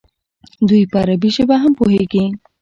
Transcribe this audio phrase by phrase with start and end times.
[0.67, 2.25] دوی په عربي ژبه هم پوهېږي.